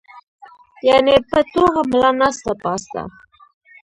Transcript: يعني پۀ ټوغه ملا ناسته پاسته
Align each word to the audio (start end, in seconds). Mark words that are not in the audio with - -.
يعني 0.87 1.13
پۀ 1.29 1.39
ټوغه 1.51 1.81
ملا 1.91 2.11
ناسته 2.19 2.53
پاسته 2.63 3.01